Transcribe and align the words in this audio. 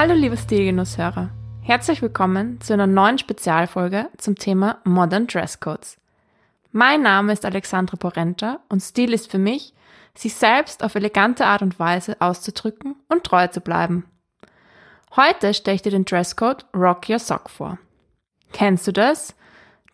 Hallo 0.00 0.14
liebe 0.14 0.36
Stilgenusshörer. 0.36 1.30
Herzlich 1.60 2.02
willkommen 2.02 2.60
zu 2.60 2.72
einer 2.72 2.86
neuen 2.86 3.18
Spezialfolge 3.18 4.06
zum 4.16 4.36
Thema 4.36 4.78
Modern 4.84 5.26
Dresscodes. 5.26 5.96
Mein 6.70 7.02
Name 7.02 7.32
ist 7.32 7.44
Alexandra 7.44 7.96
Porenta 7.96 8.60
und 8.68 8.78
Stil 8.78 9.12
ist 9.12 9.28
für 9.28 9.38
mich, 9.38 9.74
sich 10.14 10.36
selbst 10.36 10.84
auf 10.84 10.94
elegante 10.94 11.46
Art 11.46 11.62
und 11.62 11.80
Weise 11.80 12.16
auszudrücken 12.20 12.94
und 13.08 13.24
treu 13.24 13.48
zu 13.48 13.60
bleiben. 13.60 14.04
Heute 15.16 15.52
stelle 15.52 15.74
ich 15.74 15.82
dir 15.82 15.90
den 15.90 16.04
Dresscode 16.04 16.64
Rock 16.72 17.08
Your 17.08 17.18
Sock 17.18 17.50
vor. 17.50 17.78
Kennst 18.52 18.86
du 18.86 18.92
das? 18.92 19.34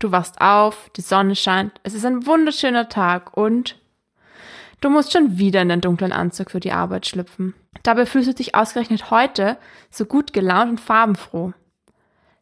Du 0.00 0.12
wachst 0.12 0.38
auf, 0.38 0.90
die 0.96 1.00
Sonne 1.00 1.34
scheint, 1.34 1.80
es 1.82 1.94
ist 1.94 2.04
ein 2.04 2.26
wunderschöner 2.26 2.90
Tag 2.90 3.34
und 3.38 3.80
du 4.82 4.90
musst 4.90 5.14
schon 5.14 5.38
wieder 5.38 5.62
in 5.62 5.70
den 5.70 5.80
dunklen 5.80 6.12
Anzug 6.12 6.50
für 6.50 6.60
die 6.60 6.72
Arbeit 6.72 7.06
schlüpfen. 7.06 7.54
Dabei 7.84 8.06
fühlst 8.06 8.28
du 8.28 8.34
dich 8.34 8.56
ausgerechnet 8.56 9.12
heute 9.12 9.56
so 9.90 10.06
gut 10.06 10.32
gelaunt 10.32 10.70
und 10.70 10.80
farbenfroh. 10.80 11.52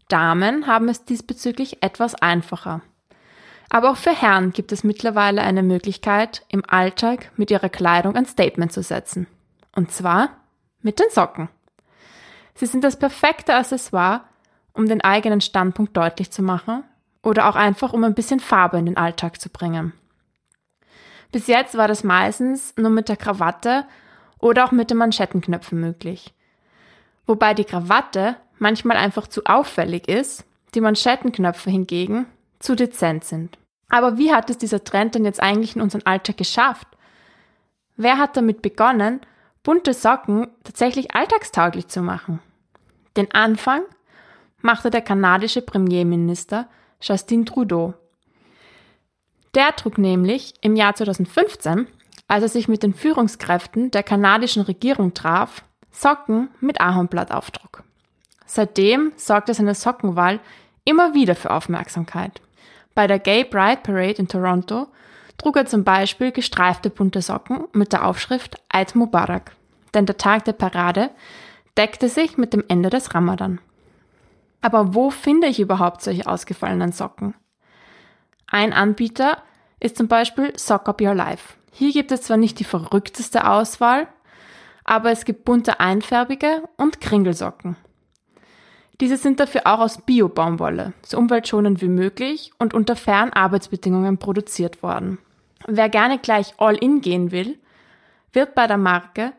Damen 0.08 0.66
haben 0.66 0.88
es 0.88 1.04
diesbezüglich 1.04 1.82
etwas 1.82 2.14
einfacher. 2.14 2.80
Aber 3.68 3.90
auch 3.90 3.96
für 3.96 4.14
Herren 4.14 4.52
gibt 4.52 4.70
es 4.70 4.84
mittlerweile 4.84 5.42
eine 5.42 5.62
Möglichkeit, 5.62 6.44
im 6.48 6.62
Alltag 6.66 7.32
mit 7.36 7.50
ihrer 7.50 7.68
Kleidung 7.68 8.16
ein 8.16 8.26
Statement 8.26 8.72
zu 8.72 8.82
setzen. 8.82 9.26
Und 9.74 9.90
zwar 9.90 10.30
mit 10.80 11.00
den 11.00 11.10
Socken. 11.10 11.48
Sie 12.54 12.66
sind 12.66 12.84
das 12.84 12.98
perfekte 12.98 13.54
Accessoire, 13.54 14.22
um 14.74 14.86
den 14.86 15.00
eigenen 15.00 15.40
Standpunkt 15.40 15.96
deutlich 15.96 16.30
zu 16.30 16.42
machen 16.42 16.84
oder 17.22 17.48
auch 17.48 17.56
einfach, 17.56 17.92
um 17.92 18.04
ein 18.04 18.14
bisschen 18.14 18.40
Farbe 18.40 18.78
in 18.78 18.86
den 18.86 18.96
Alltag 18.96 19.40
zu 19.40 19.48
bringen. 19.48 19.92
Bis 21.32 21.46
jetzt 21.46 21.76
war 21.76 21.88
das 21.88 22.04
meistens 22.04 22.74
nur 22.76 22.90
mit 22.90 23.08
der 23.08 23.16
Krawatte 23.16 23.86
oder 24.42 24.66
auch 24.66 24.72
mit 24.72 24.90
den 24.90 24.98
Manschettenknöpfen 24.98 25.80
möglich. 25.80 26.34
Wobei 27.26 27.54
die 27.54 27.64
Krawatte 27.64 28.36
manchmal 28.58 28.98
einfach 28.98 29.26
zu 29.26 29.46
auffällig 29.46 30.08
ist, 30.08 30.44
die 30.74 30.82
Manschettenknöpfe 30.82 31.70
hingegen 31.70 32.26
zu 32.58 32.76
dezent 32.76 33.24
sind. 33.24 33.56
Aber 33.88 34.18
wie 34.18 34.32
hat 34.32 34.50
es 34.50 34.58
dieser 34.58 34.84
Trend 34.84 35.14
denn 35.14 35.24
jetzt 35.24 35.42
eigentlich 35.42 35.76
in 35.76 35.82
unseren 35.82 36.04
Alltag 36.04 36.36
geschafft? 36.36 36.88
Wer 37.96 38.18
hat 38.18 38.36
damit 38.36 38.62
begonnen, 38.62 39.20
bunte 39.62 39.94
Socken 39.94 40.48
tatsächlich 40.64 41.14
alltagstauglich 41.14 41.86
zu 41.88 42.02
machen? 42.02 42.40
Den 43.16 43.32
Anfang 43.32 43.82
machte 44.60 44.90
der 44.90 45.02
kanadische 45.02 45.62
Premierminister 45.62 46.68
Justin 47.00 47.46
Trudeau. 47.46 47.94
Der 49.54 49.76
trug 49.76 49.98
nämlich 49.98 50.54
im 50.62 50.76
Jahr 50.76 50.94
2015, 50.94 51.86
als 52.32 52.44
er 52.44 52.48
sich 52.48 52.66
mit 52.66 52.82
den 52.82 52.94
Führungskräften 52.94 53.90
der 53.90 54.02
kanadischen 54.02 54.62
Regierung 54.62 55.12
traf, 55.12 55.62
Socken 55.90 56.48
mit 56.60 56.80
Ahornblattaufdruck. 56.80 57.82
Seitdem 58.46 59.12
sorgte 59.16 59.52
seine 59.52 59.74
Sockenwahl 59.74 60.40
immer 60.86 61.12
wieder 61.12 61.34
für 61.34 61.50
Aufmerksamkeit. 61.50 62.40
Bei 62.94 63.06
der 63.06 63.18
Gay 63.18 63.44
Pride 63.44 63.82
Parade 63.82 64.14
in 64.14 64.28
Toronto 64.28 64.86
trug 65.36 65.58
er 65.58 65.66
zum 65.66 65.84
Beispiel 65.84 66.32
gestreifte 66.32 66.88
bunte 66.88 67.20
Socken 67.20 67.66
mit 67.74 67.92
der 67.92 68.06
Aufschrift 68.06 68.56
Eid 68.70 68.94
Mubarak, 68.94 69.52
denn 69.92 70.06
der 70.06 70.16
Tag 70.16 70.46
der 70.46 70.54
Parade 70.54 71.10
deckte 71.76 72.08
sich 72.08 72.38
mit 72.38 72.54
dem 72.54 72.64
Ende 72.66 72.88
des 72.88 73.14
Ramadan. 73.14 73.60
Aber 74.62 74.94
wo 74.94 75.10
finde 75.10 75.48
ich 75.48 75.60
überhaupt 75.60 76.00
solche 76.00 76.26
ausgefallenen 76.26 76.92
Socken? 76.92 77.34
Ein 78.46 78.72
Anbieter 78.72 79.42
ist 79.80 79.98
zum 79.98 80.08
Beispiel 80.08 80.58
Sock 80.58 80.88
Up 80.88 81.02
Your 81.02 81.14
Life. 81.14 81.56
Hier 81.72 81.92
gibt 81.92 82.12
es 82.12 82.22
zwar 82.22 82.36
nicht 82.36 82.60
die 82.60 82.64
verrückteste 82.64 83.48
Auswahl, 83.48 84.06
aber 84.84 85.10
es 85.10 85.24
gibt 85.24 85.44
bunte 85.44 85.80
einfärbige 85.80 86.62
und 86.76 87.00
Kringelsocken. 87.00 87.76
Diese 89.00 89.16
sind 89.16 89.40
dafür 89.40 89.62
auch 89.64 89.80
aus 89.80 90.02
Bio-Baumwolle, 90.02 90.92
so 91.04 91.18
umweltschonend 91.18 91.80
wie 91.80 91.88
möglich 91.88 92.52
und 92.58 92.74
unter 92.74 92.94
fairen 92.94 93.32
Arbeitsbedingungen 93.32 94.18
produziert 94.18 94.82
worden. 94.82 95.18
Wer 95.66 95.88
gerne 95.88 96.18
gleich 96.18 96.54
all 96.58 96.76
in 96.76 97.00
gehen 97.00 97.32
will, 97.32 97.58
wird 98.32 98.54
bei 98.54 98.66
der 98.66 98.76
Marke 98.76 99.32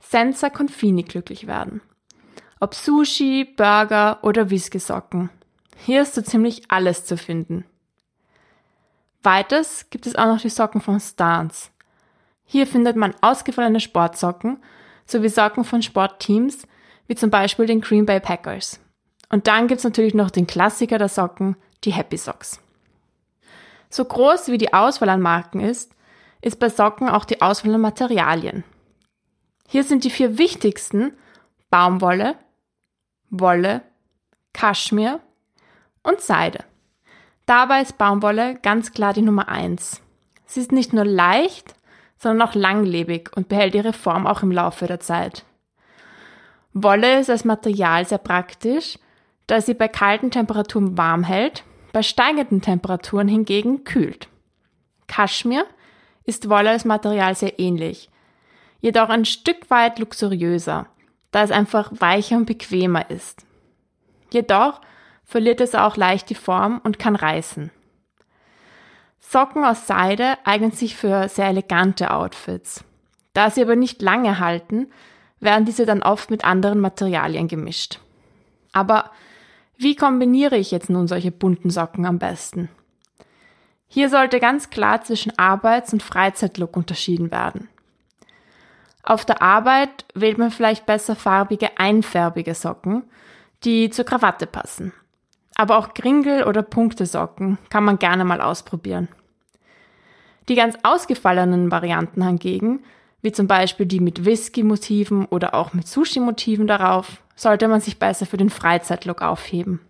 Senza 0.00 0.50
Confini 0.50 1.02
glücklich 1.02 1.46
werden. 1.46 1.80
Ob 2.60 2.74
Sushi, 2.74 3.44
Burger 3.44 4.18
oder 4.22 4.50
Whisky-Socken. 4.50 5.30
Hier 5.76 6.02
ist 6.02 6.14
so 6.14 6.22
ziemlich 6.22 6.62
alles 6.68 7.04
zu 7.04 7.16
finden. 7.16 7.64
Weiters 9.22 9.88
gibt 9.90 10.06
es 10.06 10.16
auch 10.16 10.26
noch 10.26 10.40
die 10.40 10.48
Socken 10.48 10.80
von 10.80 11.00
Stance. 11.00 11.70
Hier 12.46 12.66
findet 12.66 12.96
man 12.96 13.14
ausgefallene 13.20 13.80
Sportsocken 13.80 14.62
sowie 15.04 15.28
Socken 15.28 15.64
von 15.64 15.82
Sportteams, 15.82 16.66
wie 17.06 17.14
zum 17.14 17.30
Beispiel 17.30 17.66
den 17.66 17.80
Green 17.80 18.06
Bay 18.06 18.20
Packers. 18.20 18.80
Und 19.28 19.46
dann 19.46 19.68
gibt's 19.68 19.84
natürlich 19.84 20.14
noch 20.14 20.30
den 20.30 20.46
Klassiker 20.46 20.98
der 20.98 21.08
Socken, 21.08 21.56
die 21.84 21.92
Happy 21.92 22.16
Socks. 22.16 22.60
So 23.90 24.04
groß 24.04 24.48
wie 24.48 24.58
die 24.58 24.72
Auswahl 24.72 25.08
an 25.08 25.20
Marken 25.20 25.60
ist, 25.60 25.92
ist 26.40 26.58
bei 26.58 26.68
Socken 26.68 27.08
auch 27.08 27.24
die 27.24 27.40
Auswahl 27.42 27.74
an 27.74 27.80
Materialien. 27.80 28.64
Hier 29.68 29.84
sind 29.84 30.04
die 30.04 30.10
vier 30.10 30.38
wichtigsten 30.38 31.12
Baumwolle, 31.70 32.36
Wolle, 33.30 33.82
Kaschmir 34.52 35.20
und 36.02 36.20
Seide. 36.20 36.64
Dabei 37.46 37.82
ist 37.82 37.98
Baumwolle 37.98 38.56
ganz 38.56 38.92
klar 38.92 39.12
die 39.12 39.22
Nummer 39.22 39.48
eins. 39.48 40.00
Sie 40.46 40.60
ist 40.60 40.72
nicht 40.72 40.92
nur 40.92 41.04
leicht, 41.04 41.75
sondern 42.18 42.48
auch 42.48 42.54
langlebig 42.54 43.30
und 43.36 43.48
behält 43.48 43.74
ihre 43.74 43.92
Form 43.92 44.26
auch 44.26 44.42
im 44.42 44.50
Laufe 44.50 44.86
der 44.86 45.00
Zeit. 45.00 45.44
Wolle 46.72 47.20
ist 47.20 47.30
als 47.30 47.44
Material 47.44 48.06
sehr 48.06 48.18
praktisch, 48.18 48.98
da 49.46 49.60
sie 49.60 49.74
bei 49.74 49.88
kalten 49.88 50.30
Temperaturen 50.30 50.98
warm 50.98 51.24
hält, 51.24 51.64
bei 51.92 52.02
steigenden 52.02 52.60
Temperaturen 52.60 53.28
hingegen 53.28 53.84
kühlt. 53.84 54.28
Kaschmir 55.06 55.64
ist 56.24 56.48
Wolle 56.48 56.70
als 56.70 56.84
Material 56.84 57.34
sehr 57.34 57.58
ähnlich, 57.58 58.10
jedoch 58.80 59.08
ein 59.08 59.24
Stück 59.24 59.70
weit 59.70 59.98
luxuriöser 59.98 60.86
da 61.36 61.42
es 61.42 61.50
einfach 61.50 61.90
weicher 61.98 62.36
und 62.38 62.46
bequemer 62.46 63.10
ist. 63.10 63.44
Jedoch 64.32 64.80
verliert 65.22 65.60
es 65.60 65.74
auch 65.74 65.98
leicht 65.98 66.30
die 66.30 66.34
Form 66.34 66.80
und 66.82 66.98
kann 66.98 67.14
reißen. 67.14 67.70
Socken 69.28 69.64
aus 69.64 69.88
Seide 69.88 70.38
eignen 70.44 70.70
sich 70.70 70.94
für 70.94 71.28
sehr 71.28 71.48
elegante 71.48 72.12
Outfits. 72.12 72.84
Da 73.32 73.50
sie 73.50 73.60
aber 73.60 73.74
nicht 73.74 74.00
lange 74.00 74.38
halten, 74.38 74.86
werden 75.40 75.64
diese 75.64 75.84
dann 75.84 76.02
oft 76.04 76.30
mit 76.30 76.44
anderen 76.44 76.78
Materialien 76.78 77.48
gemischt. 77.48 77.98
Aber 78.72 79.10
wie 79.76 79.96
kombiniere 79.96 80.56
ich 80.56 80.70
jetzt 80.70 80.90
nun 80.90 81.08
solche 81.08 81.32
bunten 81.32 81.70
Socken 81.70 82.06
am 82.06 82.18
besten? 82.18 82.68
Hier 83.88 84.10
sollte 84.10 84.38
ganz 84.38 84.70
klar 84.70 85.02
zwischen 85.02 85.36
Arbeits- 85.36 85.92
und 85.92 86.04
Freizeitlook 86.04 86.76
unterschieden 86.76 87.32
werden. 87.32 87.68
Auf 89.02 89.24
der 89.24 89.42
Arbeit 89.42 90.04
wählt 90.14 90.38
man 90.38 90.52
vielleicht 90.52 90.86
besser 90.86 91.16
farbige, 91.16 91.78
einfärbige 91.78 92.54
Socken, 92.54 93.02
die 93.64 93.90
zur 93.90 94.04
Krawatte 94.04 94.46
passen. 94.46 94.92
Aber 95.56 95.78
auch 95.78 95.94
Kringel- 95.94 96.44
oder 96.44 96.62
Punktesocken 96.62 97.58
kann 97.70 97.84
man 97.84 97.98
gerne 97.98 98.24
mal 98.24 98.40
ausprobieren. 98.40 99.08
Die 100.48 100.54
ganz 100.54 100.76
ausgefallenen 100.82 101.70
Varianten 101.70 102.22
hingegen, 102.22 102.84
wie 103.22 103.32
zum 103.32 103.48
Beispiel 103.48 103.86
die 103.86 104.00
mit 104.00 104.24
Whisky-Motiven 104.24 105.24
oder 105.24 105.54
auch 105.54 105.72
mit 105.72 105.88
Sushi-Motiven 105.88 106.66
darauf, 106.66 107.22
sollte 107.34 107.68
man 107.68 107.80
sich 107.80 107.98
besser 107.98 108.26
für 108.26 108.36
den 108.36 108.50
Freizeitlook 108.50 109.22
aufheben. 109.22 109.80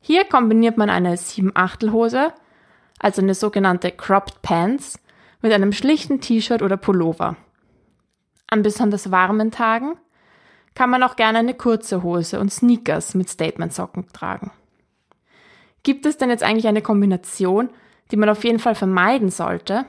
Hier 0.00 0.24
kombiniert 0.24 0.76
man 0.76 0.90
eine 0.90 1.16
7-Achtel-Hose, 1.16 2.32
also 3.00 3.22
eine 3.22 3.34
sogenannte 3.34 3.90
Cropped 3.90 4.42
Pants, 4.42 5.00
mit 5.40 5.52
einem 5.52 5.72
schlichten 5.72 6.20
T-Shirt 6.20 6.62
oder 6.62 6.76
Pullover. 6.76 7.36
An 8.48 8.62
besonders 8.62 9.10
warmen 9.10 9.50
Tagen 9.50 9.96
kann 10.74 10.90
man 10.90 11.02
auch 11.02 11.16
gerne 11.16 11.38
eine 11.38 11.54
kurze 11.54 12.02
Hose 12.02 12.38
und 12.40 12.52
Sneakers 12.52 13.14
mit 13.14 13.28
Statement-Socken 13.28 14.08
tragen. 14.12 14.50
Gibt 15.88 16.04
es 16.04 16.18
denn 16.18 16.28
jetzt 16.28 16.42
eigentlich 16.42 16.68
eine 16.68 16.82
Kombination, 16.82 17.70
die 18.10 18.18
man 18.18 18.28
auf 18.28 18.44
jeden 18.44 18.58
Fall 18.58 18.74
vermeiden 18.74 19.30
sollte? 19.30 19.86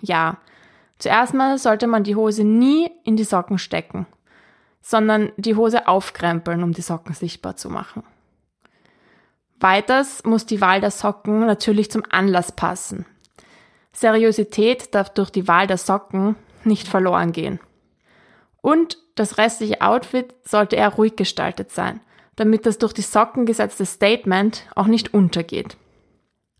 Ja, 0.00 0.38
zuerst 0.98 1.34
mal 1.34 1.58
sollte 1.58 1.86
man 1.86 2.02
die 2.02 2.16
Hose 2.16 2.44
nie 2.44 2.90
in 3.04 3.16
die 3.16 3.24
Socken 3.24 3.58
stecken. 3.58 4.06
sondern 4.80 5.30
die 5.36 5.54
Hose 5.54 5.86
aufkrempeln, 5.86 6.62
um 6.62 6.72
die 6.72 6.80
Socken 6.80 7.14
sichtbar 7.14 7.56
zu 7.56 7.68
machen. 7.68 8.04
Weiters 9.60 10.24
muss 10.24 10.46
die 10.46 10.62
Wahl 10.62 10.80
der 10.80 10.90
Socken 10.90 11.40
natürlich 11.40 11.90
zum 11.90 12.04
Anlass 12.08 12.50
passen. 12.50 13.04
Seriosität 13.92 14.94
darf 14.94 15.10
durch 15.10 15.28
die 15.28 15.46
Wahl 15.46 15.66
der 15.66 15.76
Socken 15.76 16.36
nicht 16.64 16.88
verloren 16.88 17.32
gehen. 17.32 17.60
Und 18.62 18.96
das 19.14 19.36
restliche 19.36 19.82
Outfit 19.82 20.34
sollte 20.42 20.76
eher 20.76 20.88
ruhig 20.88 21.16
gestaltet 21.16 21.70
sein, 21.70 22.00
damit 22.36 22.66
das 22.66 22.78
durch 22.78 22.92
die 22.92 23.02
Socken 23.02 23.46
gesetzte 23.46 23.86
Statement 23.86 24.66
auch 24.74 24.86
nicht 24.86 25.14
untergeht. 25.14 25.76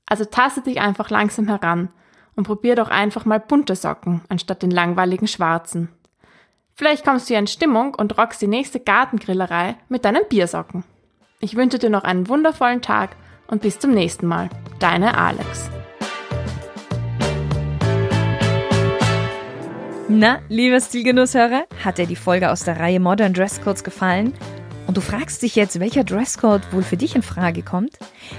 Also 0.06 0.24
taste 0.24 0.62
dich 0.62 0.80
einfach 0.80 1.10
langsam 1.10 1.48
heran 1.48 1.88
und 2.36 2.44
probier 2.44 2.76
doch 2.76 2.88
einfach 2.88 3.24
mal 3.24 3.40
bunte 3.40 3.76
Socken 3.76 4.22
anstatt 4.28 4.62
den 4.62 4.70
langweiligen 4.70 5.26
schwarzen. 5.26 5.88
Vielleicht 6.74 7.04
kommst 7.04 7.28
du 7.28 7.34
ja 7.34 7.38
in 7.38 7.46
Stimmung 7.46 7.94
und 7.94 8.16
rockst 8.18 8.40
die 8.42 8.46
nächste 8.46 8.80
Gartengrillerei 8.80 9.76
mit 9.88 10.04
deinen 10.04 10.26
Biersocken. 10.28 10.84
Ich 11.40 11.56
wünsche 11.56 11.78
dir 11.78 11.90
noch 11.90 12.04
einen 12.04 12.28
wundervollen 12.28 12.82
Tag 12.82 13.16
und 13.46 13.62
bis 13.62 13.78
zum 13.78 13.92
nächsten 13.92 14.26
Mal. 14.26 14.48
Deine 14.78 15.16
Alex. 15.16 15.70
Na, 20.08 20.40
lieber 20.48 20.80
Stilgenusshörer, 20.80 21.64
hat 21.82 21.98
dir 21.98 22.06
die 22.06 22.16
Folge 22.16 22.50
aus 22.50 22.64
der 22.64 22.78
Reihe 22.78 23.00
Modern 23.00 23.32
Dresscodes 23.32 23.82
gefallen? 23.82 24.34
Und 24.86 24.96
du 24.96 25.00
fragst 25.00 25.42
dich 25.42 25.56
jetzt, 25.56 25.80
welcher 25.80 26.04
Dresscode 26.04 26.72
wohl 26.72 26.82
für 26.82 26.96
dich 26.96 27.14
in 27.14 27.22
Frage 27.22 27.62
kommt? 27.62 27.98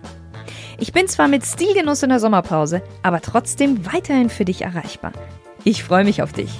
Ich 0.78 0.94
bin 0.94 1.08
zwar 1.08 1.28
mit 1.28 1.44
Stilgenuss 1.46 2.04
in 2.04 2.10
der 2.10 2.20
Sommerpause, 2.20 2.84
aber 3.02 3.22
trotzdem 3.22 3.92
weiterhin 3.92 4.30
für 4.30 4.46
dich 4.46 4.62
erreichbar. 4.62 5.14
Ich 5.64 5.84
freue 5.84 6.04
mich 6.04 6.22
auf 6.22 6.34
dich. 6.34 6.52